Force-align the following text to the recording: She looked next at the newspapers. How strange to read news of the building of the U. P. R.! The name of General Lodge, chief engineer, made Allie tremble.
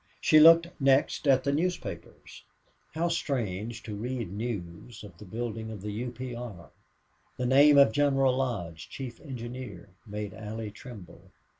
She 0.19 0.39
looked 0.39 0.65
next 0.79 1.27
at 1.27 1.43
the 1.43 1.51
newspapers. 1.53 2.43
How 2.95 3.07
strange 3.07 3.83
to 3.83 3.93
read 3.93 4.31
news 4.33 5.03
of 5.03 5.15
the 5.19 5.25
building 5.25 5.69
of 5.69 5.83
the 5.83 5.91
U. 5.91 6.09
P. 6.09 6.33
R.! 6.33 6.71
The 7.37 7.45
name 7.45 7.77
of 7.77 7.91
General 7.91 8.35
Lodge, 8.35 8.89
chief 8.89 9.19
engineer, 9.21 9.89
made 10.07 10.33
Allie 10.33 10.71
tremble. 10.71 11.29